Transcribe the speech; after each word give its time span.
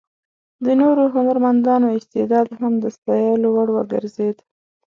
د 0.65 0.67
نورو 0.81 1.03
هنرمندانو 1.15 1.87
استعداد 1.97 2.47
هم 2.59 2.73
د 2.83 2.85
ستایلو 2.95 3.47
وړ 3.55 3.67
وګرځېد. 3.73 4.37